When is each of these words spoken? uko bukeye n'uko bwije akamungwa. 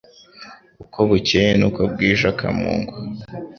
uko 0.83 0.99
bukeye 1.09 1.51
n'uko 1.59 1.81
bwije 1.91 2.25
akamungwa. 2.33 2.95